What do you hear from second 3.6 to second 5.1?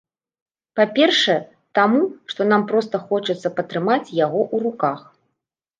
патрымаць яго ў руках.